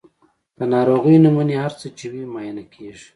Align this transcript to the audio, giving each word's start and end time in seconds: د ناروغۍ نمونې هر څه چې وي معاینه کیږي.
د 0.57 0.59
ناروغۍ 0.73 1.15
نمونې 1.25 1.55
هر 1.63 1.73
څه 1.79 1.87
چې 1.97 2.05
وي 2.11 2.23
معاینه 2.33 2.63
کیږي. 2.73 3.07